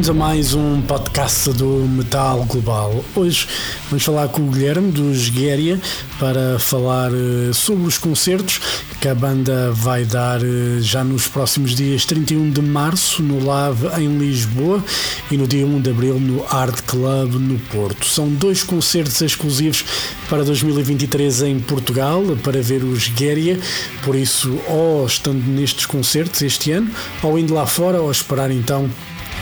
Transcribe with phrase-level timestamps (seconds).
[0.00, 3.04] bem-vindos a mais um podcast do Metal Global.
[3.14, 3.46] Hoje
[3.90, 5.78] vamos falar com o Guilherme dos Guéria
[6.18, 8.60] para falar eh, sobre os concertos
[8.98, 13.88] que a banda vai dar eh, já nos próximos dias 31 de março no Lave
[14.00, 14.82] em Lisboa
[15.30, 18.06] e no dia 1 de abril no Art Club no Porto.
[18.06, 19.84] São dois concertos exclusivos
[20.30, 23.58] para 2023 em Portugal para ver os Guéria,
[24.02, 26.90] por isso, ou estando nestes concertos este ano,
[27.22, 28.88] ou indo lá fora, ou esperar então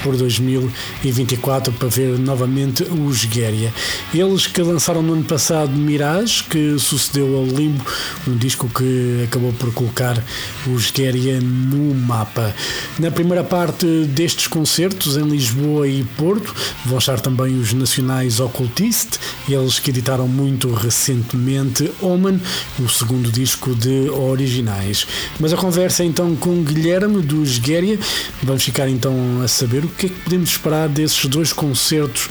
[0.02, 3.72] por 2024 para ver novamente os Guéria.
[4.12, 7.84] Eles que lançaram no ano passado Mirage, que sucedeu ao Limbo,
[8.26, 10.22] um disco que acabou por colocar
[10.66, 12.54] os Guéria no mapa.
[12.98, 16.54] Na primeira parte destes concertos, em Lisboa e Porto,
[16.84, 22.40] vão estar também os nacionais Occultist, eles que editaram muito recentemente Omen,
[22.78, 25.06] o segundo disco de originais.
[25.40, 27.98] Mas a conversa então com Guilherme dos Guéria,
[28.42, 32.26] vamos ficar então a saber o que é que podemos esperar desses dois concertos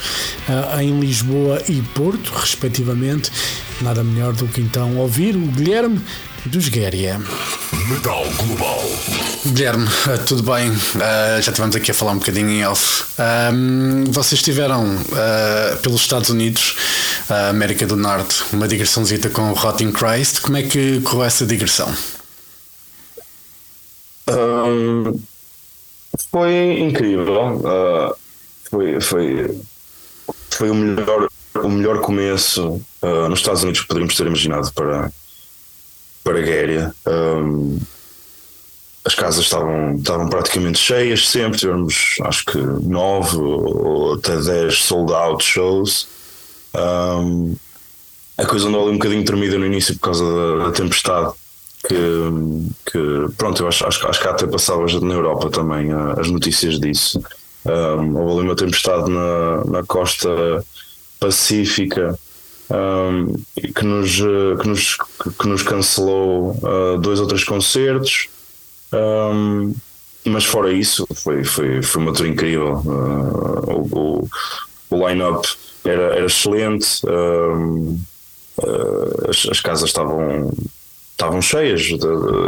[0.47, 3.31] uh, em Lisboa e Porto, respectivamente.
[3.81, 5.99] Nada melhor do que então ouvir o Guilherme
[6.45, 7.19] dos Guéria.
[7.89, 8.81] Metal Global.
[9.47, 10.69] Guilherme, uh, tudo bem?
[10.69, 13.05] Uh, já estivemos aqui a falar um bocadinho em off.
[14.11, 14.85] vocês estiveram
[15.81, 16.75] pelos Estados Unidos,
[17.49, 20.41] América do Norte, uma digressãozita com o Rotting Christ.
[20.41, 21.93] Como é que correu essa digressão?
[24.29, 25.36] Um
[26.31, 27.57] foi incrível.
[27.57, 28.15] Uh,
[28.69, 29.61] foi, foi,
[30.49, 35.11] foi o melhor, o melhor começo uh, nos Estados Unidos que poderíamos ter imaginado para,
[36.23, 36.93] para a Guéria.
[37.05, 37.79] Um,
[39.05, 45.13] as casas estavam, estavam praticamente cheias sempre, tivemos acho que nove ou até dez sold
[45.13, 46.07] out shows.
[46.75, 47.55] Um,
[48.37, 51.33] a coisa andou ali um bocadinho tremida no início por causa da, da tempestade
[51.87, 56.79] que, que pronto, eu acho, acho, acho que até passava na Europa também as notícias
[56.79, 57.21] disso.
[57.65, 60.29] Um, houve ali uma tempestade na, na costa
[61.19, 62.17] pacífica
[62.69, 63.33] um,
[63.73, 64.17] que, nos,
[64.61, 64.97] que, nos,
[65.39, 68.29] que nos cancelou uh, dois ou três concertos.
[68.93, 69.73] Um,
[70.25, 72.81] mas fora isso, foi, foi, foi uma tour incrível.
[72.85, 74.29] Uh, o, o,
[74.89, 75.47] o line-up
[75.85, 77.01] era, era excelente.
[77.05, 77.99] Uh,
[79.29, 80.51] as, as casas estavam
[81.17, 81.89] estavam cheias.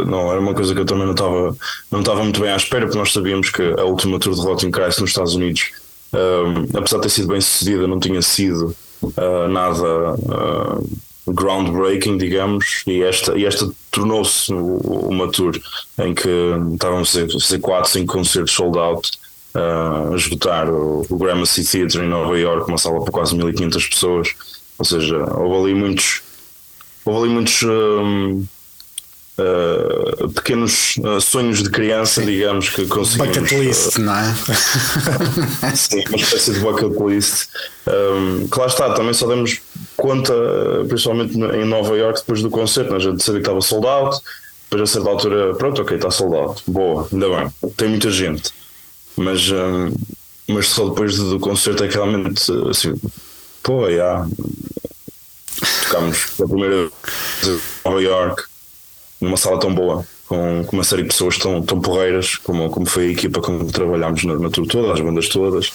[0.06, 1.56] Não era uma coisa que eu também não estava
[1.90, 4.70] não estava muito bem à espera, porque nós sabíamos que a última tour de Rotting
[4.70, 5.72] Christ nos Estados Unidos,
[6.14, 10.88] um, apesar de ter sido bem sucedida, não tinha sido uh, nada uh,
[11.26, 15.60] groundbreaking, digamos, e esta, e esta tornou-se uma tour
[15.98, 16.28] em que
[16.72, 19.10] estávamos a fazer 4, 5 concertos sold out.
[19.52, 23.86] Uh, a esgotar o, o Gramercy Theatre em Nova York, uma sala para quase 1500
[23.88, 24.28] pessoas,
[24.78, 26.22] ou seja, houve ali muitos
[27.04, 28.44] houve ali muitos um,
[29.40, 32.26] uh, pequenos uh, sonhos de criança, Sim.
[32.26, 33.36] digamos, que conseguimos.
[33.36, 34.34] Bucket list, uh, não é?
[35.74, 37.48] Sim, uma espécie de bucket list.
[37.86, 39.60] Um, que lá está, também só demos
[39.96, 40.34] conta,
[40.88, 42.96] principalmente em Nova York, depois do concerto, né?
[42.96, 44.18] a gente sabia que estava sold out,
[44.70, 48.50] depois a certa altura, pronto, ok, está sold out, boa, ainda bem, tem muita gente.
[49.16, 49.92] Mas, um,
[50.46, 52.94] mas só depois do, do concerto é que realmente, assim,
[53.62, 53.90] pô, já.
[53.90, 54.28] Yeah,
[55.90, 56.92] tocámos pela primeira vez
[57.44, 58.49] em Nova York
[59.20, 62.86] numa sala tão boa, com, com, uma série de pessoas tão, tão porreiras, como, como
[62.86, 65.72] foi a equipa com que trabalhámos na, na tour toda, as bandas todas,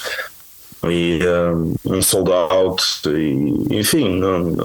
[0.83, 1.19] e
[1.53, 4.55] um, um sold out, e, enfim, não,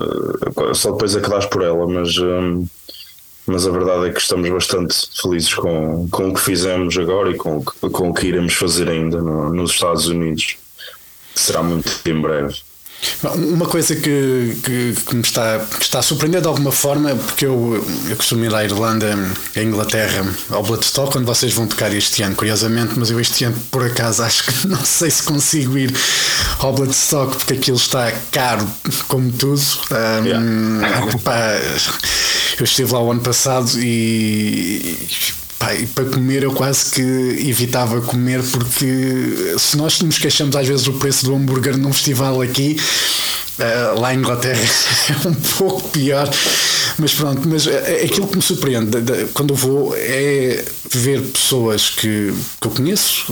[0.75, 2.67] só depois é que dás por ela, mas, um,
[3.47, 7.37] mas a verdade é que estamos bastante felizes com, com o que fizemos agora e
[7.37, 10.56] com, com o que iremos fazer ainda no, nos Estados Unidos,
[11.35, 12.69] que será muito em breve.
[13.23, 17.47] Uma coisa que, que, que, me está, que está a surpreender de alguma forma, porque
[17.47, 19.14] eu, eu costumo ir à Irlanda,
[19.55, 23.56] à Inglaterra, ao Bloodstock, quando vocês vão tocar este ano, curiosamente, mas eu este ano,
[23.70, 25.94] por acaso, acho que não sei se consigo ir
[26.58, 28.67] ao Bloodstock, porque aquilo está caro
[29.08, 29.61] como tudo.
[29.91, 31.19] Um, yeah.
[31.23, 31.58] pá,
[32.58, 34.96] eu estive lá o ano passado e
[35.61, 40.67] Pá, e para comer eu quase que evitava comer porque se nós nos queixamos às
[40.67, 42.79] vezes do preço do hambúrguer num festival aqui,
[43.59, 44.59] uh, lá em Inglaterra
[45.23, 46.31] é um pouco pior.
[46.99, 47.73] Mas pronto, mas uh,
[48.03, 48.97] aquilo que me surpreende
[49.35, 53.27] quando eu vou é ver pessoas que, que eu conheço,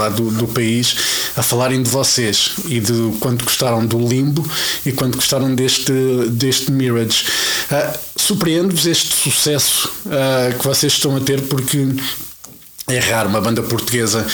[0.00, 0.96] lá do, do país
[1.36, 4.44] a falarem de vocês e de quanto gostaram do Limbo
[4.84, 5.92] e quanto gostaram deste,
[6.30, 7.26] deste Mirage.
[7.70, 11.86] Uh, Surpreende-vos este sucesso uh, que vocês estão a ter porque
[12.88, 14.26] é raro uma banda portuguesa.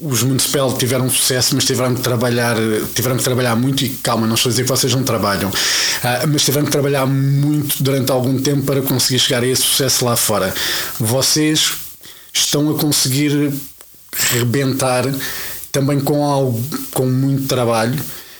[0.00, 2.56] Os Municipal tiveram sucesso, mas tiveram que trabalhar,
[2.94, 6.28] tiveram que trabalhar muito e calma, não estou a dizer que vocês não trabalham, uh,
[6.28, 10.16] mas tiveram que trabalhar muito durante algum tempo para conseguir chegar a esse sucesso lá
[10.16, 10.54] fora.
[10.98, 11.72] Vocês
[12.32, 13.52] estão a conseguir
[14.18, 15.04] rebentar
[15.72, 17.98] também com algo com muito trabalho,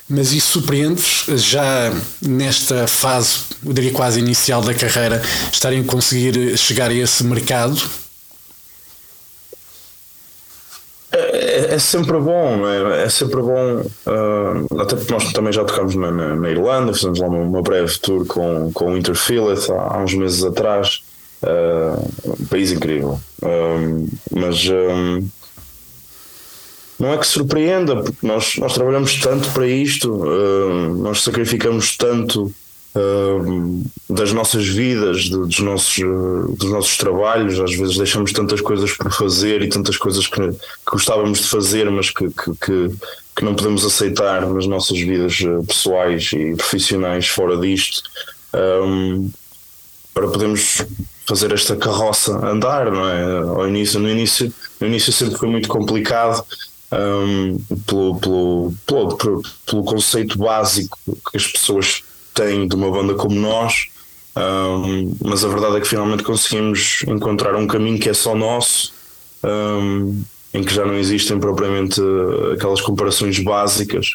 [0.09, 1.93] mas isso surpreende-vos já
[2.23, 5.21] nesta fase, eu diria quase inicial da carreira,
[5.53, 7.77] estarem a conseguir chegar a esse mercado?
[11.13, 13.05] É, sempre bom, é?
[13.05, 17.19] É sempre bom, uh, até porque nós também já tocámos na, na, na, Irlanda, fizemos
[17.19, 21.03] lá uma, uma, breve tour com, com o Interfillet há, há uns meses atrás.
[21.43, 23.21] Uh, um país incrível.
[23.43, 24.57] Uh, mas
[26.99, 30.25] não é que surpreenda, porque nós, nós trabalhamos tanto para isto,
[30.97, 32.53] nós sacrificamos tanto
[34.09, 37.61] das nossas vidas, de, dos, nossos, dos nossos trabalhos.
[37.61, 41.91] Às vezes deixamos tantas coisas por fazer e tantas coisas que, que gostávamos de fazer,
[41.91, 42.91] mas que, que, que,
[43.37, 48.03] que, não podemos aceitar nas nossas vidas eh, pessoais e profissionais fora disto,
[48.55, 49.31] um,
[50.15, 50.83] para podermos
[51.27, 53.39] fazer esta carroça andar, não é?
[53.43, 56.43] Ao início, no início, no início sempre foi muito complicado.
[56.93, 58.73] Um, pelo, pelo,
[59.17, 63.89] pelo, pelo conceito básico que as pessoas tem de uma banda como nós,
[64.37, 68.93] um, mas a verdade é que finalmente conseguimos encontrar um caminho que é só nosso,
[69.43, 70.23] um,
[70.53, 72.01] em que já não existem propriamente
[72.53, 74.15] aquelas comparações básicas.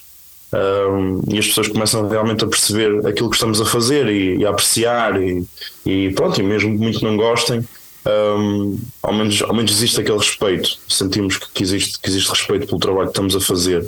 [0.53, 4.45] Um, e as pessoas começam realmente a perceber aquilo que estamos a fazer e, e
[4.45, 5.45] a apreciar e,
[5.85, 7.65] e, pronto, e mesmo que muito não gostem,
[8.05, 10.77] um, ao, menos, ao menos existe aquele respeito.
[10.87, 13.87] Sentimos que, que, existe, que existe respeito pelo trabalho que estamos a fazer.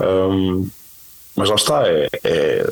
[0.00, 0.68] Um,
[1.36, 2.66] mas lá está, é, é,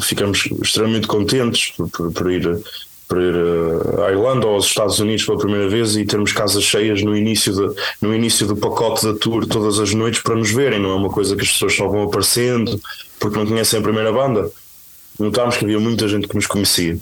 [0.00, 2.62] ficamos extremamente contentes por, por, por ir,
[3.06, 6.64] por ir eh, à Irlanda ou aos Estados Unidos pela primeira vez e termos casas
[6.64, 10.50] cheias no início, de, no início do pacote da tour todas as noites para nos
[10.50, 10.80] verem.
[10.80, 12.80] Não é uma coisa que as pessoas só vão aparecendo
[13.20, 14.50] porque não conhecem a primeira banda.
[15.18, 16.98] Notámos que havia muita gente que nos conhecia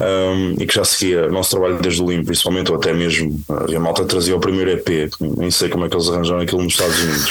[0.00, 3.40] um, e que já seguia o nosso trabalho desde o Limpo, principalmente, ou até mesmo
[3.48, 6.72] a malta trazia o primeiro EP, nem sei como é que eles arranjaram aquilo nos
[6.72, 7.30] Estados Unidos.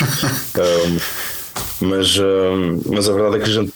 [0.58, 0.98] um,
[1.82, 3.74] Mas, uh, mas a verdade é que a gente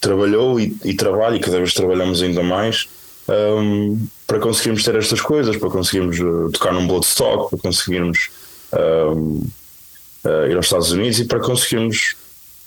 [0.00, 2.88] trabalhou e, e trabalha, e cada vez trabalhamos ainda mais
[3.28, 8.30] um, para conseguirmos ter estas coisas, para conseguirmos uh, tocar num Bloodstock, para conseguirmos
[8.72, 9.46] um,
[10.24, 12.14] uh, ir aos Estados Unidos e para conseguirmos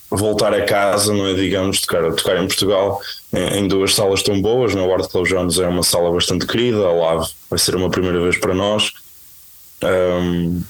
[0.09, 1.33] voltar a casa, não é?
[1.33, 3.00] Digamos, tocar, tocar em Portugal
[3.33, 4.73] em, em duas salas tão boas.
[4.73, 8.19] Na Ward Club Jones é uma sala bastante querida, a Lave vai ser uma primeira
[8.19, 8.91] vez para nós.
[9.83, 10.61] Um,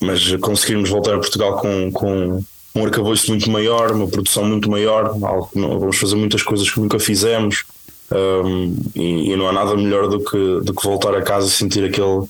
[0.00, 2.44] mas conseguirmos voltar a Portugal com, com,
[2.76, 6.98] um arcabouço muito maior, uma produção muito maior, algo vamos fazer muitas coisas que nunca
[6.98, 7.64] fizemos
[8.10, 11.50] um, e, e, não há nada melhor do que, do que voltar a casa e
[11.50, 12.22] sentir aquele.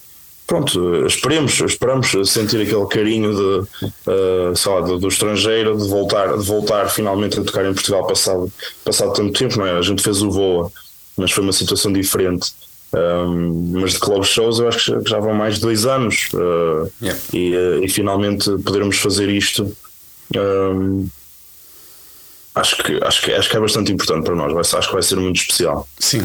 [0.47, 6.37] Pronto, esperemos, esperamos sentir aquele carinho de, uh, sei lá, do, do, estrangeiro, de voltar,
[6.37, 8.53] de voltar finalmente a tocar em Portugal passado,
[8.85, 9.79] passado tanto tempo, não é?
[9.79, 10.71] A gente fez o Voa,
[11.17, 12.53] mas foi uma situação diferente.
[12.93, 16.89] Um, mas de club shows eu acho que já, vão mais de dois anos uh,
[17.03, 17.21] yeah.
[17.33, 19.77] e, uh, e finalmente podermos fazer isto
[20.37, 21.09] um,
[22.55, 25.17] acho que, acho, que, acho que é bastante importante para nós, acho que vai ser
[25.17, 25.89] muito especial.
[25.99, 26.23] Sim,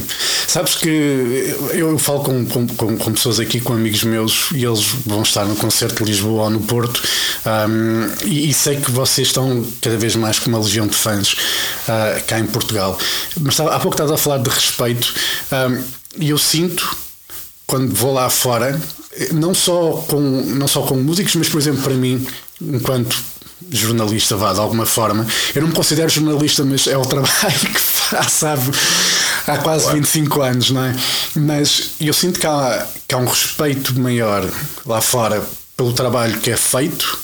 [0.47, 4.83] sabes que eu, falo com, com, com, com, pessoas aqui, com amigos meus, e eles
[5.05, 7.01] vão estar no concerto de Lisboa ou no Porto,
[7.67, 11.33] um, e, e, sei que vocês estão cada vez mais com uma legião de fãs
[11.33, 12.97] uh, cá em Portugal.
[13.39, 15.13] Mas há pouco estás a falar de respeito,
[15.51, 15.83] um,
[16.19, 16.95] e eu sinto
[17.65, 18.79] quando vou lá fora,
[19.31, 22.25] não só com, não só com músicos, mas por exemplo para mim,
[22.61, 23.15] enquanto
[23.71, 25.25] jornalista, vá, de alguma forma.
[25.53, 28.71] Eu não me considero jornalista, mas é o trabalho que faço, sabe,
[29.47, 29.97] há quase claro.
[29.99, 30.95] 25 anos, não é?
[31.35, 34.49] Mas eu sinto que há, que há um respeito maior
[34.85, 35.43] lá fora
[35.75, 37.19] pelo trabalho que é feito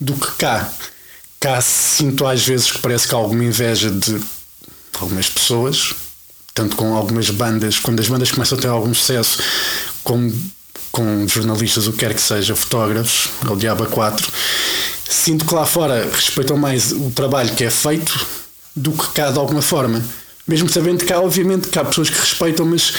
[0.00, 0.70] do que cá.
[1.40, 4.20] Cá sinto às vezes que parece que há alguma inveja de
[5.00, 5.94] algumas pessoas,
[6.54, 9.42] tanto com algumas bandas, quando as bandas começam a ter algum sucesso,
[10.02, 10.32] como
[10.90, 14.32] com jornalistas, o que quer que seja, fotógrafos, ou Diaba 4,
[15.08, 18.26] sinto que lá fora respeitam mais o trabalho que é feito
[18.74, 20.02] do que cá de alguma forma.
[20.46, 22.92] Mesmo sabendo que há, obviamente, que há pessoas que respeitam, mas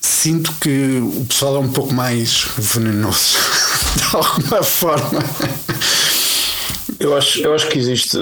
[0.00, 3.38] sinto que o pessoal é um pouco mais venenoso
[3.96, 5.22] de alguma forma.
[6.98, 8.16] Eu acho, eu acho que existe.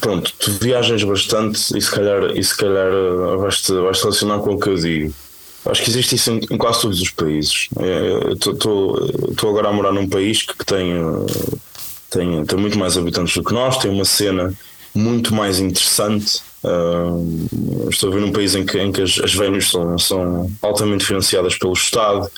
[0.00, 4.54] Pronto, tu viajas bastante e se calhar, e se calhar eh, vais-te vais relacionar com
[4.54, 5.14] o que eu digo.
[5.64, 7.68] Acho que existe isso em, em quase todos os países.
[8.32, 10.92] Estou agora a morar num país que tem,
[12.16, 14.52] tem, tem muito mais habitantes do que nós, tem uma cena
[14.94, 16.40] muito mais interessante.
[16.64, 20.50] Uh, estou a ver num país em que, em que as, as venues são, são
[20.62, 22.28] altamente financiadas pelo Estado.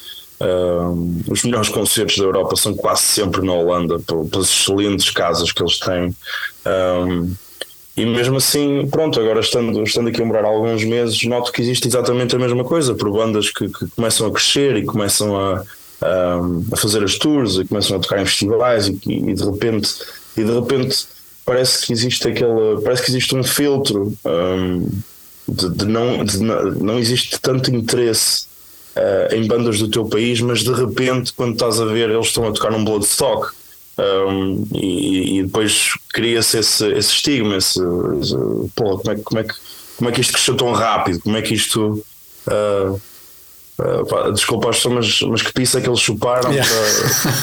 [0.41, 3.99] Um, os melhores concertos da Europa são quase sempre na Holanda,
[4.31, 6.15] pelas excelentes casas que eles têm.
[6.67, 7.33] Um,
[7.97, 11.61] e mesmo assim, pronto, agora estando, estando aqui a morar há alguns meses, noto que
[11.61, 15.65] existe exatamente a mesma coisa, por bandas que, que começam a crescer e começam a,
[16.01, 16.41] a,
[16.73, 19.95] a, fazer as tours e começam a tocar em festivais e, e, de repente
[20.37, 21.07] e de repente
[21.45, 24.89] parece que existe aquele parece que existe um filtro um,
[25.49, 28.49] de, de, não, de, não existe tanto interesse
[28.97, 32.47] uh, em bandas do teu país, mas de repente, quando estás a ver, eles estão
[32.47, 33.53] a tocar num Bloodstock.
[33.99, 37.81] Um, e, e, depois cria-se esse, esse estigma, esse,
[38.21, 38.37] esse,
[38.77, 39.55] pô, como é, como, é que,
[39.97, 41.21] como é que isto cresceu tão rápido?
[41.21, 42.05] Como é que isto.
[42.47, 43.01] Uh,
[43.79, 46.71] uh, pá, desculpa, mas, mas que pizza que eles chuparam yeah.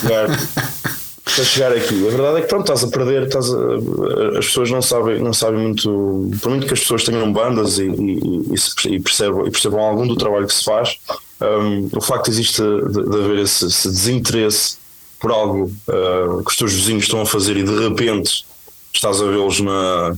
[0.03, 0.27] para
[1.25, 2.07] para chegar aqui.
[2.07, 5.33] A verdade é que pronto, estás a perder, estás a, as pessoas não sabem, não
[5.33, 9.79] sabem muito, por muito que as pessoas tenham bandas e, e, e, percebam, e percebam
[9.79, 10.97] algum do trabalho que se faz,
[11.41, 14.77] um, o facto existe de, de haver esse, esse, desinteresse
[15.19, 18.45] por algo uh, que os teus vizinhos estão a fazer e de repente
[18.93, 20.15] estás a vê-los na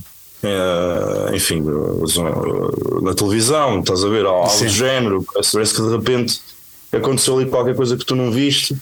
[1.34, 1.64] enfim
[3.02, 4.66] na televisão, estás a ver algo Sim.
[4.66, 6.40] do género, parece que de repente
[6.92, 8.76] aconteceu ali qualquer coisa que tu não viste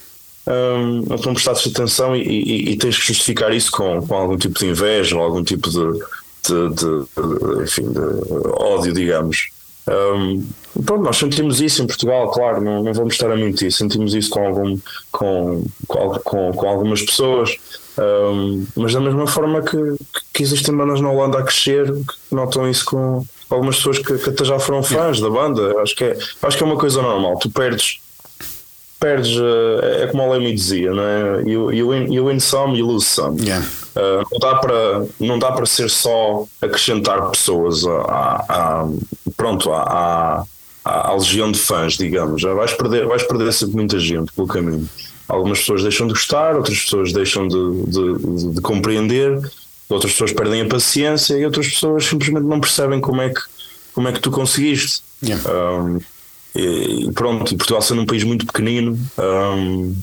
[0.47, 4.57] um, não prestaste atenção e, e, e, tens que justificar isso com, com algum tipo
[4.57, 5.77] de inveja ou algum tipo de,
[6.47, 7.99] de, de, de enfim, de
[8.53, 9.49] ódio, digamos.
[9.87, 10.45] Um,
[10.85, 14.29] pronto, nós sentimos isso em Portugal, claro, não, não vamos estar a mentir, sentimos isso
[14.29, 14.77] com, algum,
[15.11, 17.57] com, com, com algumas pessoas,
[17.97, 19.77] um, mas da mesma forma que,
[20.33, 24.29] que existem bandas na Holanda a crescer, que notam isso com algumas pessoas que, que
[24.29, 25.81] até já foram fãs da banda.
[25.81, 27.39] Acho que, é, acho que é uma coisa normal.
[27.39, 27.99] Tu perdes
[28.99, 31.41] perdes, uh, é como o Lemmy dizia, não é?
[31.43, 33.39] You, you, win, you win some, you lose some.
[33.41, 33.65] Yeah.
[33.97, 38.89] Uh, não, dá para, não dá para ser só acrescentar pessoas à, à
[39.35, 40.45] pronto, à,
[40.85, 42.39] à, à, legião de fãs, digamos.
[42.39, 44.87] Já vais perder, vais perder sempre muita gente pelo caminho.
[45.27, 49.39] Algumas pessoas deixam de gostar, outras pessoas deixam de, de, de, de compreender,
[49.89, 53.41] outras pessoas perdem a paciência e outras pessoas simplesmente não percebem como é que,
[53.95, 55.01] como é que tu conseguiste.
[55.23, 55.43] Yeah.
[55.51, 55.99] Um,
[56.55, 59.95] e pronto, e Portugal sendo um país muito pequenino, um,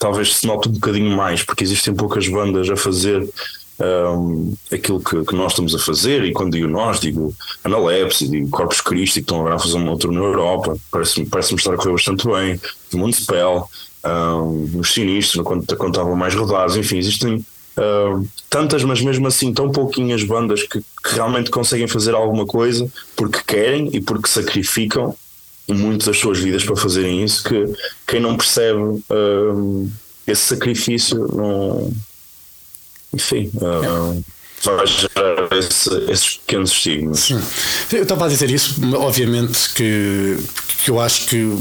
[0.00, 3.28] talvez se note um bocadinho mais, porque existem poucas bandas a fazer
[3.78, 8.48] um, aquilo que, que, nós estamos a fazer, e quando digo nós, digo Analepse, digo
[8.48, 11.76] Corpus Christi, que estão agora a fazer um outro na Europa, parece-me parece estar a
[11.76, 12.58] correr bastante bem,
[12.94, 13.70] Municipal,
[14.02, 17.44] um, os Sinistros, quando, quando estavam mais rodados, enfim, existem
[17.78, 22.90] Uh, tantas, mas mesmo assim tão pouquinhas bandas que, que, realmente conseguem fazer alguma coisa
[23.16, 25.14] porque querem e porque sacrificam
[25.74, 27.66] muito das suas vidas para fazerem isso, que
[28.06, 29.90] quem não percebe uh,
[30.26, 31.92] esse sacrifício não.
[33.12, 33.50] Enfim.
[33.54, 34.24] Uh,
[34.62, 37.20] vai gerar esse, esses pequenos estigmas.
[37.20, 37.40] Sim.
[37.92, 40.36] Eu estava a dizer isso, obviamente que,
[40.84, 41.60] que eu acho que uh,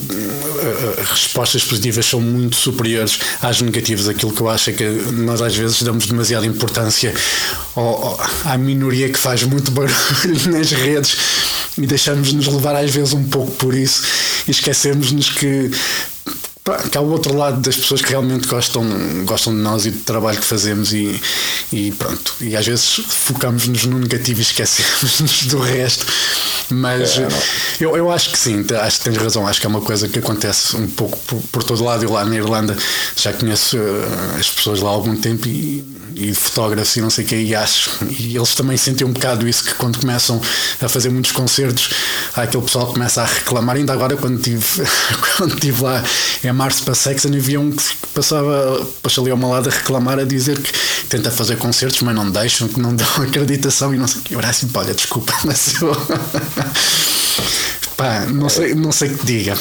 [1.11, 4.09] respostas positivas são muito superiores às negativas.
[4.09, 7.13] Aquilo que eu acho é que nós às vezes damos demasiada importância
[7.75, 11.17] ao, à minoria que faz muito barulho nas redes
[11.77, 14.03] e deixamos-nos levar às vezes um pouco por isso
[14.47, 15.71] e esquecemos-nos que
[16.91, 18.83] que há o outro lado das pessoas que realmente gostam,
[19.25, 21.21] gostam de nós e do trabalho que fazemos e,
[21.71, 22.35] e pronto.
[22.41, 26.05] E às vezes focamos-nos no negativo e esquecemos-nos do resto.
[26.69, 27.27] Mas é,
[27.79, 29.47] eu, eu acho que sim, acho que tens razão.
[29.47, 32.03] Acho que é uma coisa que acontece um pouco por, por todo lado.
[32.03, 32.75] Eu lá na Irlanda
[33.15, 35.83] já conheço uh, as pessoas lá há algum tempo e,
[36.15, 37.91] e fotógrafos e não sei o que, e acho.
[38.09, 40.41] E eles também sentem um bocado isso que quando começam
[40.81, 41.89] a fazer muitos concertos,
[42.35, 43.75] há aquele pessoal que começa a reclamar.
[43.75, 44.65] Ainda agora, quando estive
[45.37, 46.03] quando tive lá
[46.43, 47.83] em março para Sexton, havia um que
[48.13, 50.71] passava, passou ali ao meu lado a reclamar, a dizer que
[51.07, 54.33] tenta fazer concertos, mas não deixam, que não dão acreditação e não sei o que.
[54.35, 55.89] Eu era assim, olha, desculpa, mas eu.
[57.99, 59.55] Pá, não sei, não sei que diga.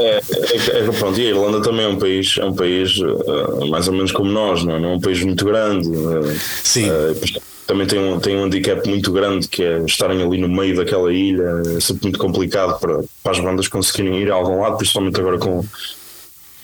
[0.00, 3.66] É, é, é, pronto, e a Irlanda também é um país, é um país uh,
[3.68, 4.78] mais ou menos como nós, não é?
[4.78, 5.88] Não é um país muito grande.
[5.88, 6.90] Uh, Sim.
[6.90, 10.76] Uh, também tem um, tem um handicap muito grande que é estarem ali no meio
[10.76, 14.76] daquela ilha, é sempre muito complicado para, para as bandas conseguirem ir a algum lado,
[14.76, 15.64] principalmente agora com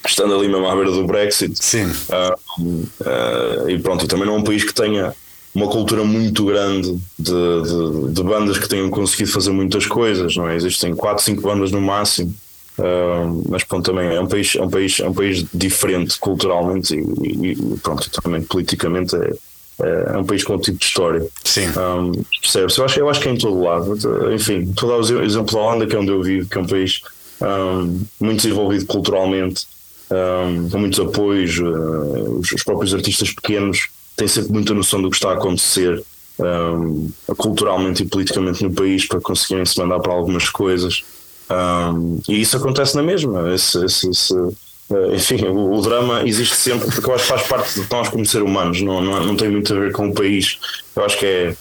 [0.06, 1.56] estando ali mesmo à beira do Brexit.
[1.62, 1.90] Sim.
[3.68, 5.14] e pronto, também não é um país que tenha
[5.54, 10.48] uma cultura muito grande de, de, de, bandas que tenham conseguido fazer muitas coisas, não
[10.48, 10.56] é?
[10.56, 12.34] Existem 4, 5 bandas no máximo.
[12.76, 16.92] Uh, mas pronto, também é um país, é um país, é um país diferente culturalmente
[16.92, 19.32] e, e pronto, também politicamente é,
[19.80, 21.24] é, é um país com um tipo de história.
[21.44, 21.68] Sim.
[21.68, 22.76] Um, percebes?
[22.76, 23.96] Eu acho, eu acho que é em todo lado.
[24.32, 26.60] Enfim, estou a dar o exemplo da Holanda, que é onde eu vivo, que é
[26.60, 27.00] um país
[27.40, 29.66] um, muito desenvolvido culturalmente,
[30.10, 31.58] um, com muitos apoios.
[31.58, 36.02] Uh, os, os, próprios artistas pequenos têm sempre muita noção do que está a acontecer
[36.38, 41.02] um, culturalmente e politicamente no país para conseguirem se mandar para algumas coisas.
[41.50, 43.52] Um, e isso acontece na mesma.
[43.52, 44.34] Esse, esse, esse,
[44.90, 48.08] eh, enfim, o, o, drama existe sempre porque eu acho que faz parte de nós
[48.08, 50.58] como seres humanos, não, não, não tem muito a ver com o país.
[50.96, 51.56] Eu acho que é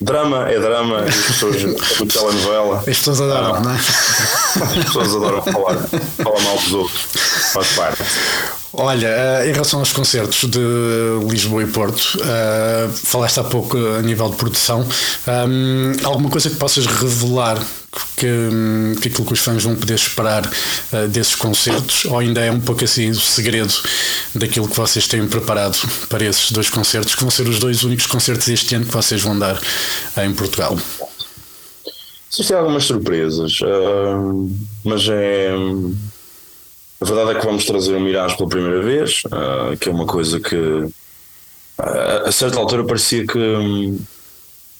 [0.00, 1.62] drama, é drama, as pessoas
[1.98, 2.78] muito telenovela.
[2.78, 3.78] As pessoas adoram, ah, não é?
[4.56, 5.76] As pessoas adoram falar,
[6.22, 7.00] falar mal dos outros,
[7.52, 8.02] faz parte.
[8.72, 10.60] Olha, eh, em relação aos concertos de
[11.28, 14.86] Lisboa e Porto, uh, falaste há pouco a nível de produção,
[15.26, 17.58] um, alguma coisa que possas revelar
[18.16, 18.26] que,
[19.02, 20.48] que aquilo que os fãs vão poder esperar
[21.10, 23.74] desses concertos, ou ainda é um pouco assim o segredo
[24.32, 25.76] daquilo que vocês têm preparado
[26.08, 29.20] para esses dois concertos, que vão ser os dois únicos concertos este ano que vocês
[29.20, 29.60] vão dar
[30.18, 30.78] em Portugal?
[32.32, 33.58] Existem algumas surpresas,
[34.84, 35.52] mas é
[37.00, 40.06] a verdade é que vamos trazer o Mirage pela primeira vez, uh, que é uma
[40.06, 40.92] coisa que uh,
[42.26, 43.98] a certa altura parecia que um,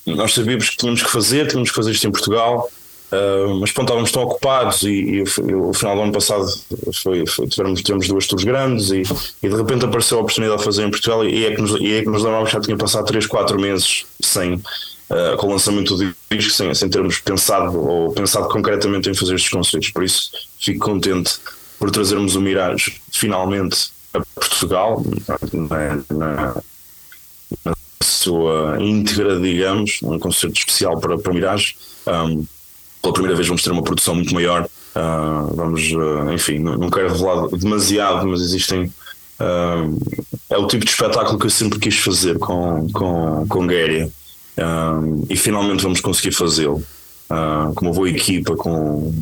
[0.04, 2.70] nós sabíamos que tínhamos que fazer, tínhamos que fazer isto em Portugal,
[3.12, 5.22] uh, mas pronto, estávamos tão ocupados e, e,
[5.54, 6.46] o, final do ano passado
[7.02, 9.02] foi, foi, tivemos, tivemos duas tours grandes e,
[9.42, 11.92] e, de repente apareceu a oportunidade de fazer em Portugal e, é que nos, e
[11.92, 14.60] é que nos lembrávamos que já tinha passado 3, 4 meses sem.
[15.10, 19.34] Uh, com o lançamento do disco, sem, sem termos pensado ou pensado concretamente em fazer
[19.34, 19.90] estes concertos.
[19.90, 21.32] Por isso, fico contente
[21.80, 25.02] por trazermos o Mirage finalmente a Portugal,
[25.52, 26.62] na, na,
[27.64, 31.76] na sua íntegra, digamos, um concerto especial para, para Mirage.
[32.06, 32.44] Um,
[33.00, 34.68] pela primeira vez vamos ter uma produção muito maior.
[34.94, 38.92] Uh, vamos, uh, enfim, não, quero revelar demasiado, mas existem.
[39.40, 39.98] Uh,
[40.50, 44.10] é o tipo de espetáculo que eu sempre quis fazer com, com, com Guéria.
[45.28, 46.82] e finalmente vamos conseguir fazê-lo.
[47.74, 49.14] com uma boa equipa, com,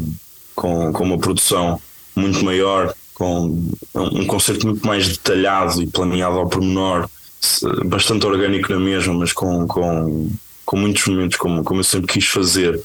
[0.57, 1.81] com, com uma produção
[2.17, 7.09] muito maior, com um concerto muito mais detalhado e planeado ao pormenor,
[7.85, 10.31] bastante orgânico na mesma, mas com, com,
[10.65, 12.83] com muitos momentos como, como eu sempre quis fazer.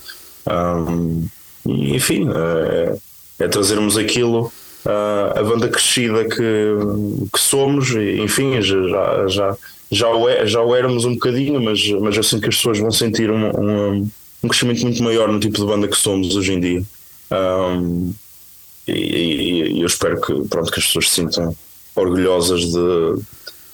[0.50, 1.28] Um,
[1.66, 2.96] e, enfim, é,
[3.40, 4.52] é, trazermos aquilo,
[4.86, 6.38] uh, a banda crescida que,
[7.32, 9.58] que somos, e, enfim, já, já,
[9.92, 12.80] já, o é, já o éramos um bocadinho, mas, mas eu sinto que as pessoas
[12.80, 14.10] vão sentir um, um,
[14.44, 16.84] um crescimento muito maior no tipo de banda que somos hoje em dia.
[17.32, 18.14] Um,
[18.88, 21.56] e, e, eu espero que, pronto, que as pessoas se sintam
[21.96, 23.24] orgulhosas de,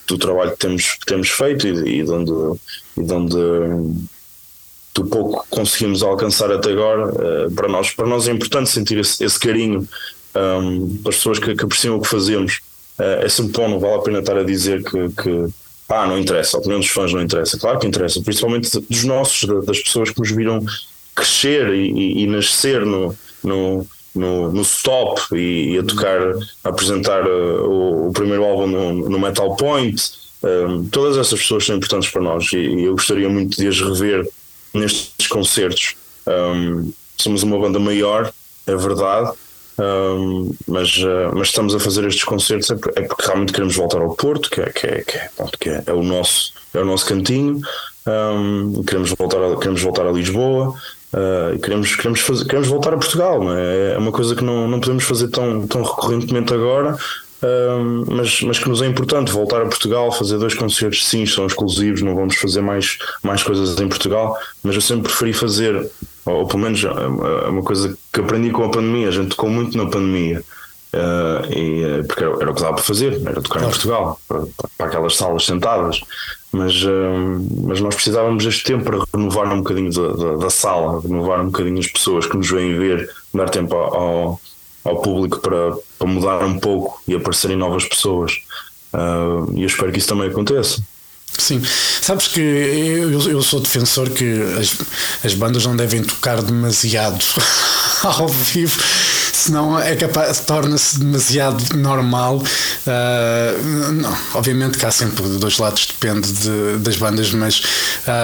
[0.08, 2.60] do trabalho que temos, que temos feito e, e de onde,
[2.98, 4.10] e de onde
[4.94, 7.08] do pouco conseguimos alcançar até agora.
[7.08, 9.88] Uh, para, nós, para nós é importante sentir esse, esse carinho
[10.36, 12.60] um, das pessoas que, que, apreciam o que fazemos.
[13.00, 15.48] Uh, é sempre bom, não vale a pena estar a dizer que, que
[15.90, 17.58] ah, não interessa, a opinião dos fãs não interessa.
[17.58, 20.64] Claro que interessa, principalmente dos nossos, das pessoas que nos viram
[21.16, 26.20] crescer e, e, e nascer no, no no, no Stop e, e a tocar,
[26.64, 30.02] a apresentar uh, o, o, primeiro álbum no, no Metal Point.
[30.42, 34.28] Um, todas essas pessoas são importantes para nós e, eu gostaria muito de as rever
[34.74, 35.96] nestes concertos.
[36.28, 38.32] Um, somos uma banda maior,
[38.68, 39.32] é verdade,
[39.80, 43.76] um, mas, uh, mas estamos a fazer estes concertos é porque, é porque, realmente queremos
[43.76, 45.30] voltar ao Porto, que é, que é, que é,
[45.60, 47.62] que é, é o, nosso, é o nosso cantinho.
[48.06, 50.76] Um, queremos, voltar a, queremos voltar a Lisboa,
[51.12, 53.94] Uh, queremos, queremos, fazer, queremos voltar a Portugal, é?
[53.94, 53.98] é?
[53.98, 56.96] uma coisa que não, não podemos fazer tão, tão recorrentemente agora,
[57.44, 61.46] uh, mas, mas que nos é importante voltar a Portugal, fazer dois concertos, sim, são
[61.46, 65.90] exclusivos, não vamos fazer mais, mais coisas em Portugal, mas eu sempre preferi fazer,
[66.26, 69.30] ou, ou pelo menos é, é uma coisa que aprendi com a pandemia, a gente
[69.30, 70.44] tocou muito na pandemia.
[70.92, 73.68] Uh, e, porque era, era, o que dava para fazer, era tocar claro.
[73.68, 74.42] em Portugal, para,
[74.76, 76.02] para, aquelas salas sentadas
[76.52, 81.00] mas, uh, mas nós precisávamos deste tempo para renovar um bocadinho da, da, da, sala,
[81.02, 84.42] renovar um bocadinho as pessoas que nos vêm ver, dar tempo ao, ao
[84.84, 88.40] público para, para mudar um pouco e aparecerem novas pessoas.
[88.94, 90.82] Uh, e eu espero que isso também aconteça.
[91.38, 91.62] Sim,
[92.02, 94.76] sabes que eu, eu sou defensor que as,
[95.24, 97.24] as bandas não devem tocar demasiado
[98.04, 98.82] ao vivo
[99.40, 102.38] senão é capaz, torna-se demasiado normal.
[102.38, 107.62] Uh, não, obviamente que há sempre dois lados, depende de, das bandas, mas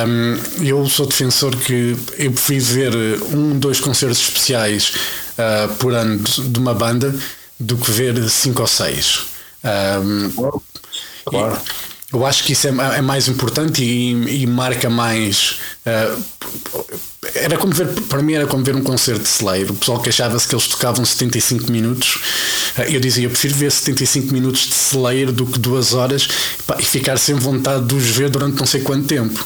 [0.08, 2.96] um, eu sou defensor que eu prefiro ver
[3.34, 4.94] um, dois concertos especiais
[5.38, 7.14] uh, por ano de uma banda
[7.60, 9.26] do que ver cinco ou seis.
[9.64, 10.32] Um,
[11.26, 11.62] claro.
[12.14, 15.60] Eu acho que isso é, é mais importante e, e marca mais.
[15.86, 16.24] Uh,
[17.34, 19.72] era como ver, para mim era como ver um concerto de Slayer.
[19.72, 22.16] O pessoal queixava-se que eles tocavam 75 minutos.
[22.78, 26.28] Uh, eu dizia, eu prefiro ver 75 minutos de Slayer do que duas horas
[26.66, 29.46] pá, e ficar sem vontade de os ver durante não sei quanto tempo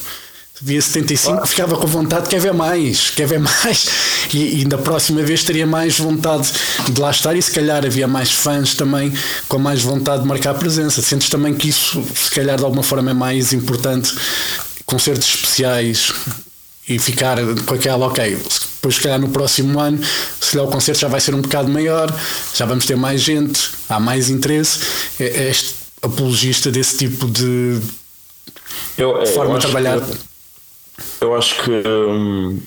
[0.61, 3.87] via 75, ficava com vontade, quer ver mais, quer ver mais,
[4.33, 6.49] e, e da próxima vez teria mais vontade
[6.91, 9.13] de lá estar e se calhar havia mais fãs também
[9.47, 11.01] com mais vontade de marcar presença.
[11.01, 14.13] Sentes também que isso, se calhar, de alguma forma é mais importante,
[14.85, 16.11] concertos especiais
[16.87, 20.03] e ficar com aquela, ok, depois se calhar no próximo ano,
[20.41, 22.13] se calhar o concerto já vai ser um bocado maior,
[22.53, 24.79] já vamos ter mais gente, há mais interesse.
[25.19, 27.79] É, é este apologista desse tipo de
[28.97, 30.01] eu, forma eu de trabalhar.
[30.01, 30.28] Que,
[31.21, 32.59] eu acho que hum,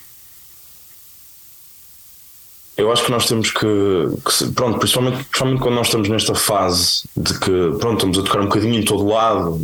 [2.76, 7.02] eu acho que nós temos que, que, pronto, principalmente, principalmente quando nós estamos nesta fase
[7.16, 9.60] de que pronto, estamos a tocar um bocadinho em todo lado,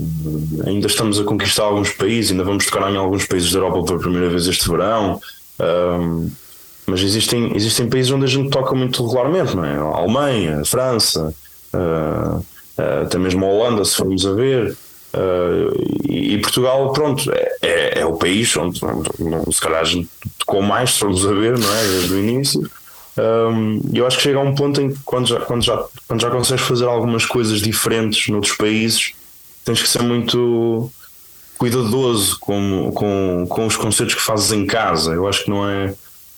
[0.66, 3.98] ainda estamos a conquistar alguns países, ainda vamos tocar em alguns países da Europa pela
[3.98, 5.20] primeira vez este verão.
[5.58, 6.30] Um,
[6.86, 9.76] mas existem, existem países onde a gente toca muito regularmente, não é?
[9.76, 11.34] A Alemanha, a França,
[11.74, 14.76] uh, uh, até mesmo a Holanda, se formos a ver.
[15.14, 19.84] Uh, e, e, Portugal, pronto, é, é, é, o país onde, onde, onde se calhar
[20.38, 21.82] tocou mais, se formos a ver, não é?
[21.82, 22.70] Desde o início.
[23.18, 26.20] Um, eu acho que chega a um ponto em que quando já, quando, já, quando
[26.20, 29.12] já consegues fazer algumas coisas diferentes noutros países,
[29.64, 30.90] tens que ser muito
[31.58, 35.12] cuidadoso com, com, com os concertos que fazes em casa.
[35.12, 35.94] Eu acho que não é.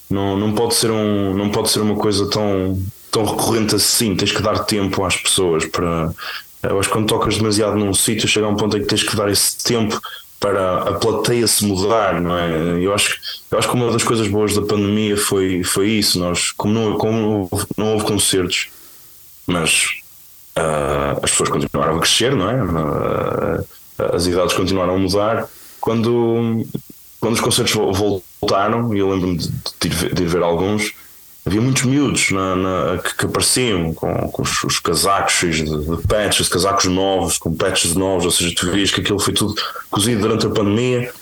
[0.08, 4.16] Não, não, pode ser um, não pode ser uma coisa tão, tão recorrente assim.
[4.16, 6.12] Tens que dar tempo às pessoas para.
[6.62, 9.02] Eu acho que quando tocas demasiado num sítio, chega a um ponto em que tens
[9.02, 10.00] que dar esse tempo
[10.38, 12.82] para a plateia se mudar, não é?
[12.82, 13.18] Eu acho,
[13.50, 16.18] eu acho que uma das coisas boas da pandemia foi, foi isso.
[16.18, 18.68] Nós, como não, como não houve concertos,
[19.46, 19.86] mas
[20.56, 22.62] uh, as pessoas continuaram a crescer, não é?
[22.64, 23.64] Uh,
[24.14, 25.48] as idades continuaram a mudar.
[25.78, 26.66] Quando,
[27.20, 30.92] quando os concertos voltaram, e eu lembro-me de, de, de ir ver alguns,
[31.50, 35.64] havia muitos miúdos na, na, que, que, apareciam com, com os, os, casacos cheios de,
[35.64, 39.54] de patches, casacos novos, com patches novos, ou seja, tu vias que aquilo foi tudo
[39.90, 41.12] cozido durante a pandemia,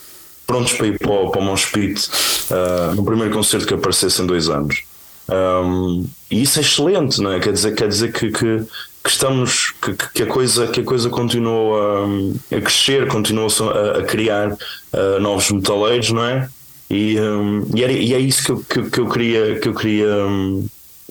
[0.47, 2.11] prontos para ir para, o, para o Moshpit
[2.51, 4.83] uh, no primeiro concerto que aparecesse em dois anos.
[5.31, 7.41] Um, e isso é excelente, não é?
[7.41, 8.65] Quer dizer, quer dizer que, que,
[9.05, 12.07] que estamos que, que, a coisa que a coisa continua
[12.51, 16.49] a, a crescer, continua a, a criar uh, novos metaleiros, não é?
[16.91, 19.75] E, um, e, era, e, é isso que eu, que, que eu queria, que eu
[19.75, 20.67] queria um,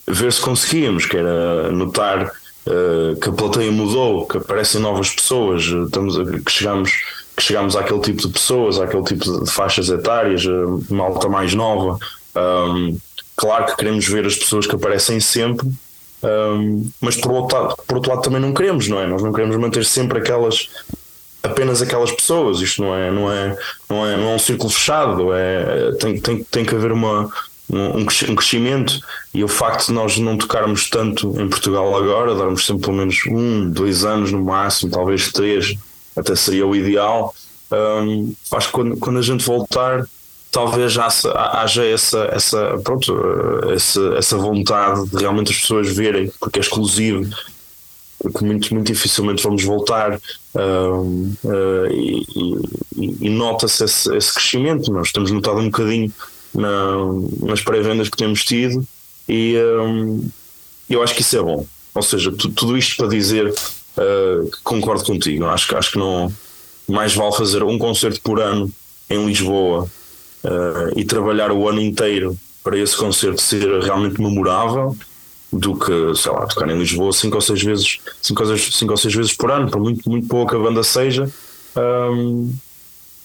[0.06, 2.32] ver se conseguíamos, que era notar
[2.66, 6.92] uh, que a plateia mudou, que aparecem novas pessoas, estamos a, que chegamos
[7.38, 10.44] que chegamos àquele tipo de pessoas, àquele tipo de faixas etárias,
[10.90, 11.96] uma alta mais nova.
[12.34, 12.98] Um,
[13.36, 15.68] claro que queremos ver as pessoas que aparecem sempre,
[16.20, 19.06] um, mas por outro, lado, por outro lado também não queremos, não é?
[19.06, 20.68] Nós não queremos manter sempre aquelas
[21.42, 22.60] apenas aquelas pessoas.
[22.60, 23.56] Isto não é, não é,
[23.88, 25.32] não é, não é um círculo fechado.
[25.32, 27.30] É, tem, tem, tem que haver uma,
[27.70, 28.98] um, um crescimento
[29.32, 33.20] e o facto de nós não tocarmos tanto em Portugal agora, darmos sempre pelo menos
[33.26, 35.74] um, dois anos no máximo, talvez três,
[36.16, 37.34] até seria o ideal.
[37.70, 40.06] Um, acho que quando, quando a gente voltar,
[40.50, 43.14] talvez haja, haja essa, essa, pronto,
[43.74, 47.28] essa, essa vontade de realmente as pessoas verem, porque é exclusivo
[48.18, 52.24] porque muito, muito dificilmente vamos voltar uh, uh, e,
[52.96, 54.92] e, e nota-se esse, esse, crescimento.
[54.92, 56.12] Nós temos notado um bocadinho
[56.54, 56.96] na,
[57.42, 58.84] nas pré-vendas que temos tido
[59.28, 60.28] e um,
[60.90, 61.64] eu acho que isso é bom.
[61.94, 65.44] Ou seja, tu, tudo isto para dizer uh, que concordo contigo.
[65.46, 66.32] Acho, acho que não
[66.88, 68.70] mais vale fazer um concerto por ano
[69.10, 69.88] em Lisboa
[70.96, 74.96] e trabalhar o ano inteiro para esse concerto ser realmente memorável
[75.52, 78.92] do que, sei lá, tocar em Lisboa cinco ou seis vezes, cinco ou seis, cinco
[78.92, 81.30] ou seis vezes por ano, por muito, muito pouca banda seja,
[81.76, 82.52] um,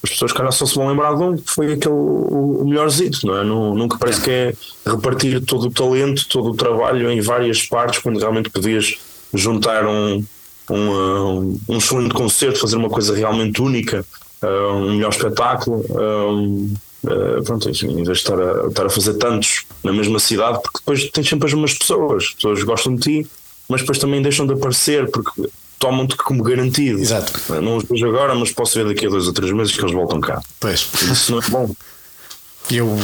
[0.04, 3.26] as pessoas cara só se vão lembrar de um que foi aquele o, o melhorzito,
[3.26, 3.44] não é?
[3.44, 4.54] Nunca parece que é
[4.86, 8.98] repartir todo o talento, todo o trabalho em várias partes, quando realmente podias
[9.34, 10.24] juntar um,
[10.70, 14.06] um, um excelente concerto, fazer uma coisa realmente única,
[14.44, 15.86] um melhor espetáculo.
[15.90, 20.62] Um, Uh, pronto, em vez de estar a, estar a fazer tantos na mesma cidade,
[20.62, 23.30] porque depois tens sempre as mesmas pessoas, as pessoas gostam de ti,
[23.68, 27.00] mas depois também deixam de aparecer porque tomam-te como garantido.
[27.00, 27.34] Exato.
[27.62, 29.94] Não os vejo agora, mas posso ver daqui a dois ou três meses que eles
[29.94, 30.42] voltam cá.
[30.60, 30.88] Pois.
[31.12, 31.76] Isso não é bom.
[32.72, 32.98] Eu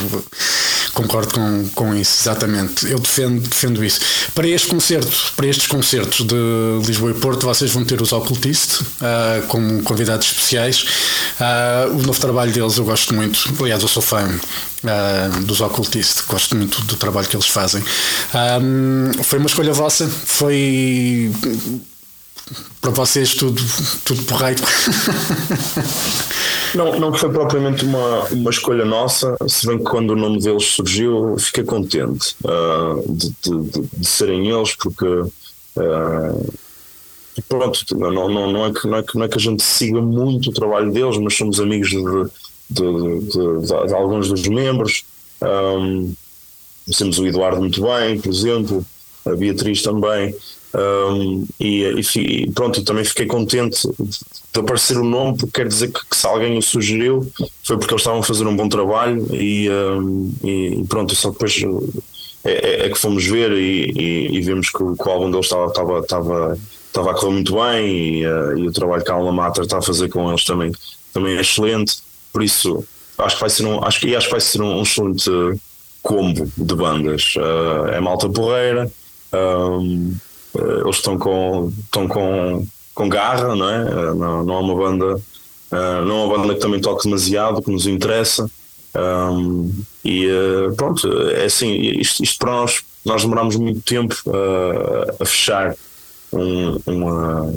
[0.93, 2.89] concordo com, com isso, exatamente.
[2.89, 3.99] Eu defendo, defendo isso.
[4.34, 8.82] Para este concerto, para estes concertos de Lisboa e Porto, vocês vão ter os Occultist
[8.82, 10.84] uh, como convidados especiais.
[11.39, 13.54] Uh, o novo trabalho deles eu gosto muito.
[13.60, 17.84] Aliás, eu sou fã uh, dos Occultist, gosto muito do trabalho que eles fazem.
[19.23, 21.32] foi uma escolha vossa, foi
[22.81, 23.62] para vocês tudo,
[24.05, 24.62] tudo porreiro?
[26.75, 30.65] Não, não foi propriamente uma, uma escolha nossa, se bem que quando o nome deles
[30.65, 36.53] surgiu fiquei contente uh, de, de, de, serem eles, porque uh,
[37.47, 40.01] pronto, não, não, não, é que, não, é que, não é que a gente siga
[40.01, 42.01] muito o trabalho deles, mas somos amigos de,
[42.69, 45.03] de, de alguns dos membros.
[45.41, 46.13] Um,
[46.88, 48.85] ah, temos o Eduardo muito bem, por exemplo.
[49.25, 50.35] a Beatriz também.
[50.71, 51.84] Um, e,
[52.15, 53.82] e, pronto, e também fiquei contente
[54.53, 57.32] de aparecer o nome, porque quer dizer que, que, se alguém o sugeriu
[57.63, 61.60] foi porque eles estavam a fazer um bom trabalho e, um, e pronto, só depois
[62.43, 65.99] é, é, é, que fomos ver e, e vimos que o, álbum deles estava, estava,
[65.99, 69.63] estava, estava a correr muito bem e, uh, e o trabalho que a Alma Mater
[69.63, 70.71] está a fazer com eles também,
[71.12, 71.97] também é excelente,
[72.32, 72.86] por isso
[73.17, 75.32] acho que vai ser um, acho que, acho que vai ser um, um excelente
[76.01, 77.34] combo de bandas.
[77.36, 78.89] Uh, é malta porreira.
[79.34, 80.15] Um,
[80.55, 83.81] eles estão com, estão com, com garra, não é?
[83.81, 87.71] Eh, não, não é uma banda, uh, não uma banda que também toque demasiado, que
[87.71, 88.49] nos interessa.
[88.95, 89.71] Um,
[90.03, 90.27] e
[90.75, 95.75] pronto, é assim, isto, isto, para nós, nós demoramos muito tempo uh, a fechar
[96.33, 97.53] um, uma,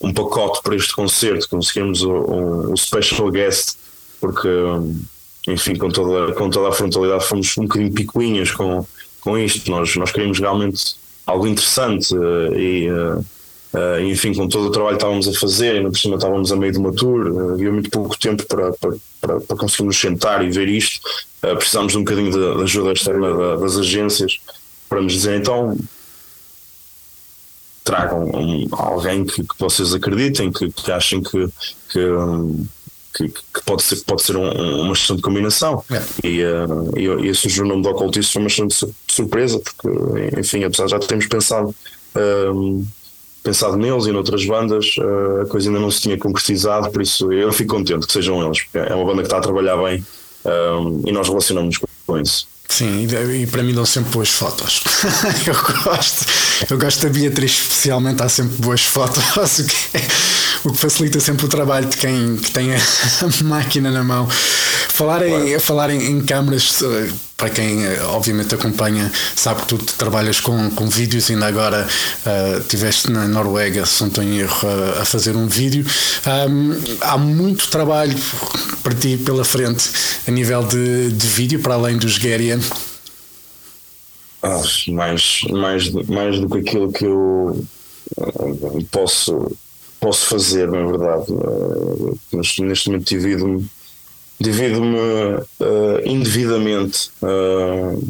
[0.00, 3.76] um pacote para este concerto, conseguimos o, o, o special guest,
[4.20, 4.48] porque
[5.48, 8.86] enfim, com toda, com toda a frontalidade fomos um bocadinho picuinhas com,
[9.20, 10.96] com isto, nós, nós queríamos realmente
[11.30, 13.18] algo interessante uh, e uh,
[13.74, 16.56] uh, enfim, com todo o trabalho que estávamos a fazer, e por cima estávamos a
[16.56, 20.50] meio de uma tour, havia muito pouco tempo para, para, para, para conseguirmos sentar e
[20.50, 21.00] ver isto.
[21.40, 24.38] precisámos de um bocadinho de, de ajuda externa da, das agências
[24.88, 25.76] para nos dizer então
[27.84, 31.48] tragam um, alguém que, que, vocês acreditem, que, que achem que,
[31.90, 32.66] que um,
[33.28, 35.84] que, que, pode ser, pode ser um, uma excelente combinação.
[35.90, 36.26] É.
[36.26, 40.64] E, uh, e, e surgiu o nome do ocultista foi uma excelente surpresa, porque, enfim,
[40.64, 41.74] apesar de já termos pensado,
[42.14, 42.86] uh,
[43.42, 47.32] pensado neles e noutras bandas, uh, a coisa ainda não se tinha concretizado, por isso
[47.32, 50.04] eu fico contente que sejam eles, é uma banda que está a trabalhar bem
[51.04, 52.48] e nós relacionamos com isso.
[52.70, 54.80] Sim, e, para mim dão sempre boas fotos.
[55.44, 56.24] eu gosto,
[56.70, 59.24] eu gosto da Beatriz especialmente, há sempre boas fotos,
[60.64, 62.78] o que, facilita sempre o trabalho de quem que tem a,
[63.44, 64.28] máquina na mão.
[64.28, 66.82] Falar em, falar em, em câmaras,
[67.36, 71.88] para quem eh, obviamente acompanha, sabe que tu trabalhas com, com vídeos, ainda agora
[72.26, 75.86] uh, estiveste na Noruega, se não estou em erro, a, a fazer um vídeo.
[76.26, 78.14] Um, há muito trabalho
[78.82, 79.90] para ti pela frente
[80.28, 82.60] a nível de, de vídeo, para além dos Garian.
[84.42, 87.64] Ah, mais, mais, mais do que aquilo que eu
[88.18, 89.54] eh, posso,
[90.00, 91.26] posso fazer, na verdade.
[92.32, 93.68] Neste, neste momento divido-me
[94.40, 98.02] divido-me uh, indevidamente uh,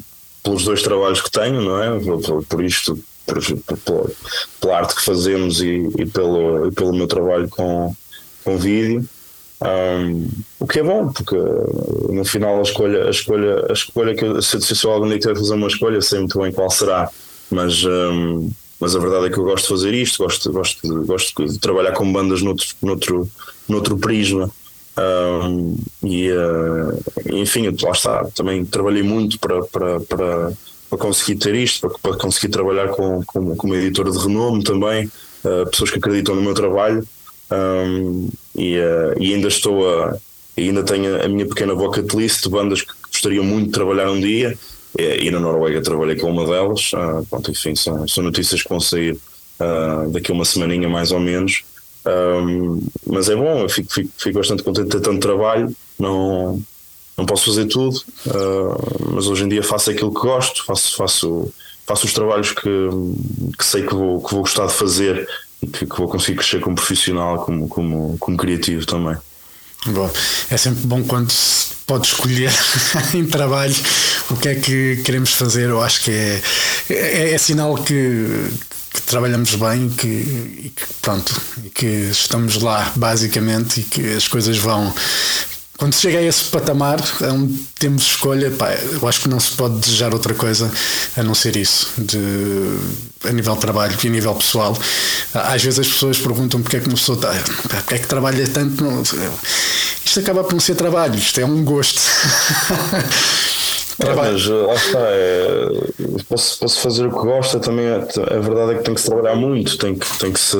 [0.44, 1.98] pelos dois trabalhos que tenho, não é?
[1.98, 3.42] Por, por isto, por,
[3.84, 4.12] por,
[4.60, 7.94] pela arte que fazemos e, e, pelo, e pelo meu trabalho com,
[8.44, 9.04] com vídeo.
[9.62, 14.24] Um, o que é bom, porque no final a escolha, a escolha, a escolha que
[14.24, 17.10] eu, se, eu algum dia tiver fazer uma escolha, sei muito bem qual será,
[17.50, 18.50] mas, um,
[18.80, 21.58] mas a verdade é que eu gosto de fazer isto, gosto, gosto, de, gosto de
[21.58, 23.28] trabalhar com bandas noutro, noutro,
[23.68, 24.50] noutro prisma.
[24.98, 30.52] Um, e uh, enfim, lá está, também trabalhei muito para, para, para,
[30.88, 34.64] para conseguir ter isto, para, para conseguir trabalhar com, com, com uma editora de renome
[34.64, 35.06] também,
[35.44, 37.06] uh, pessoas que acreditam no meu trabalho.
[37.52, 40.16] Um, e, uh, e, ainda estou a
[40.56, 44.20] ainda tenho a minha pequena bucket list de bandas que gostariam muito de trabalhar um
[44.20, 44.56] dia
[45.00, 48.68] e, e na Noruega trabalhei com uma delas, uh, pronto, enfim, são, são notícias que
[48.68, 49.18] vão sair
[50.10, 51.64] daqui a uma semaninha mais ou menos
[52.06, 55.74] um, mas é bom, eu fico, fico, fico, bastante contente de ter tanto trabalho.
[55.98, 56.62] Não,
[57.16, 61.52] não posso fazer tudo, uh, mas hoje em dia faço aquilo que gosto, faço, faço,
[61.86, 62.88] faço os trabalhos que,
[63.58, 65.28] que sei que vou, que vou gostar de fazer
[65.62, 69.16] e que, que vou conseguir crescer como profissional, como, como, como criativo também.
[69.86, 70.10] Bom,
[70.50, 72.52] é sempre bom quando se pode escolher
[73.14, 73.74] em trabalho
[74.30, 75.70] o que é que queremos fazer.
[75.70, 76.40] Eu acho que é,
[76.88, 78.48] é, é sinal que,
[78.92, 81.34] que trabalhamos bem que, e que pronto,
[81.74, 84.94] que estamos lá basicamente e que as coisas vão.
[85.80, 89.40] Quando se chega a esse patamar, é onde temos escolha, pá, eu acho que não
[89.40, 90.70] se pode desejar outra coisa
[91.16, 92.18] a não ser isso, de,
[93.26, 94.76] a nível de trabalho e a nível pessoal.
[95.32, 97.32] Às vezes as pessoas perguntam porque é que uma pessoa está,
[97.78, 98.84] porque é que trabalha tanto.
[100.04, 102.02] Isto acaba por não ser trabalho, isto é um gosto.
[104.02, 105.68] É, mas eh, lá está, é,
[106.26, 109.06] posso, posso fazer o que gosta, também é, a verdade é que tem que se
[109.08, 110.56] trabalhar muito, tem que, tem que, se,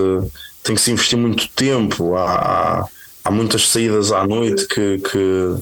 [0.62, 2.86] tem que se investir muito tempo, há,
[3.24, 5.56] há muitas saídas à noite que, que,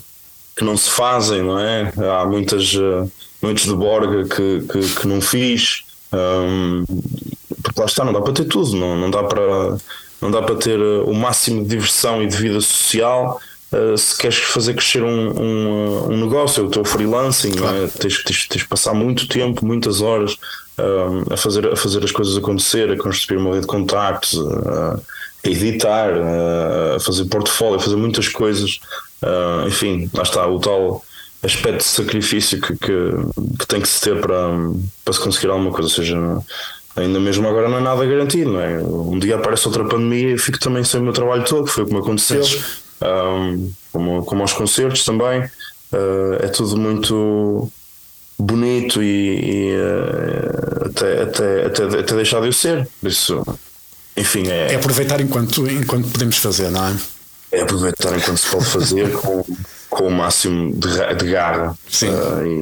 [0.57, 1.92] que não se fazem, não é?
[1.97, 3.11] Há muitas uh,
[3.42, 6.85] noites de borga que, que, que não fiz, um,
[7.62, 9.79] porque lá está, não dá para ter tudo, não, não dá para
[10.21, 13.40] não dá para ter eh, o máximo de diversão e de vida social
[13.73, 17.57] uh, se queres fazer crescer um, um, um negócio, o teu freelancing, é?
[17.57, 17.85] claro.
[17.85, 17.87] é?
[17.87, 22.11] tens, tens, tens de passar muito tempo, muitas horas uh, a, fazer, a fazer as
[22.11, 25.01] coisas acontecer, a construir uma rede de contactos, uh,
[25.44, 26.11] editar,
[26.94, 28.81] a fazer portfólio, fazer muitas coisas.
[29.66, 31.05] enfim, lá está o tal
[31.42, 33.11] aspecto de sacrifício que, que,
[33.59, 34.51] que, tem que se ter para,
[35.05, 35.88] para se conseguir alguma coisa.
[35.88, 36.16] Ou seja,
[36.96, 38.79] ainda mesmo agora não é nada garantido, não é?
[38.79, 41.87] Um dia aparece outra pandemia e fico também sem o meu trabalho todo, foi o
[41.87, 42.42] que me aconteceu,
[43.03, 45.42] um, como, como aos concertos também.
[45.90, 47.70] Uh, é tudo muito
[48.38, 52.88] bonito e, e uh, até, até, até, até deixar de eu ser.
[53.03, 53.42] Isso,
[54.18, 56.96] enfim, é, é aproveitar enquanto, enquanto podemos fazer, não é?
[57.52, 59.44] É aproveitar enquanto se pode fazer com,
[59.98, 62.61] com o máximo de, de garra uh,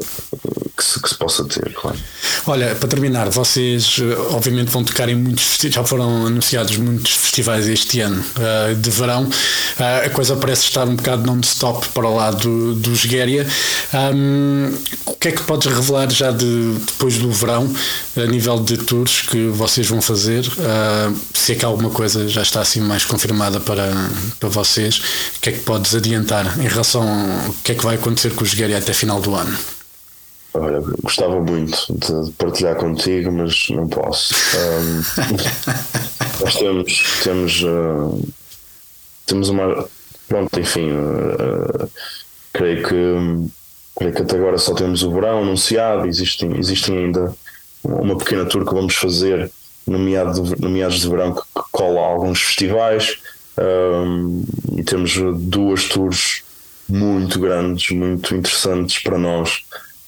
[0.75, 1.99] que, se, que se possa ter, claro.
[2.47, 7.69] Olha, para terminar, vocês eh, obviamente vão tocar em muitos já foram anunciados muitos festivais
[7.69, 9.25] este ano uh, de verão.
[9.25, 13.47] Uh, a coisa parece estar um bocado non-stop para lado do, do Joguéria.
[14.15, 17.71] Um, o que é que podes revelar já de, depois do verão,
[18.17, 20.45] a nível de tours que vocês vão fazer?
[21.35, 23.93] Se é que alguma coisa já está assim mais confirmada para,
[24.39, 24.99] para vocês,
[25.37, 28.45] o que é que podes adiantar em relação ao que é que vai acontecer com
[28.45, 29.57] o Joguéria até final do ano?
[30.55, 34.35] Olha, gostava muito de partilhar contigo, mas não posso.
[34.57, 35.03] Um,
[36.43, 38.29] nós temos, temos, uh,
[39.27, 39.87] temos uma.
[40.29, 41.91] Pronto, enfim, uh,
[42.53, 43.51] creio que
[43.97, 47.35] creio que até agora só temos o verão anunciado, existem, existem ainda
[47.83, 49.51] uma pequena tour que vamos fazer
[49.87, 53.19] no, meado de, no meados de verão que, que cola alguns festivais
[53.59, 54.45] um,
[54.77, 56.43] e temos duas tours
[56.89, 59.63] muito grandes, muito interessantes para nós.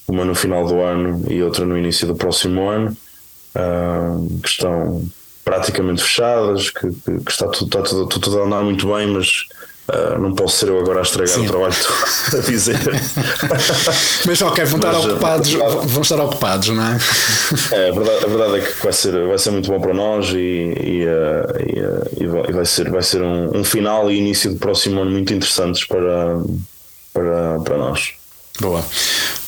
[0.07, 2.97] Uma no final do ano e outra no início do próximo ano,
[3.55, 5.07] uh, que estão
[5.45, 9.47] praticamente fechadas, que, que, que está, tudo, está tudo, tudo, a andar muito bem, mas
[9.93, 11.45] uh, não posso ser eu agora a estragar Sim.
[11.45, 11.75] o trabalho
[12.33, 12.79] a dizer.
[14.27, 16.99] mas ok, vão estar, mas, ocupados, vão estar ocupados, não é?
[17.73, 20.29] é a, verdade, a verdade é que vai ser, vai ser muito bom para nós
[20.31, 24.59] e, e, uh, e, e vai ser, vai ser um, um final e início do
[24.59, 26.41] próximo ano muito interessantes para,
[27.13, 28.19] para, para nós.
[28.61, 28.85] Boa.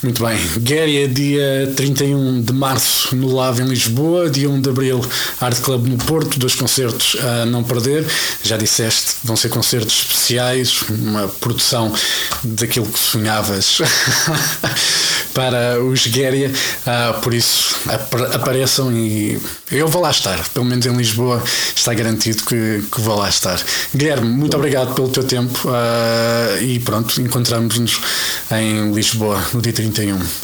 [0.02, 0.38] Muito bem.
[0.60, 5.04] Guéria, dia 31 de março no Lave em Lisboa, dia 1 de abril
[5.38, 8.06] Art Club no Porto, dois concertos a não perder.
[8.42, 11.92] Já disseste, vão ser concertos especiais, uma produção
[12.42, 13.78] daquilo que sonhavas
[15.34, 17.76] para os Guéria, uh, por isso
[18.32, 19.38] apareçam e
[19.70, 21.42] eu vou lá estar, pelo menos em Lisboa
[21.76, 23.60] está garantido que, que vou lá estar.
[23.94, 28.00] Guilherme, muito obrigado pelo teu tempo uh, e pronto, encontramos-nos
[28.50, 29.89] em Lisboa no dia 31,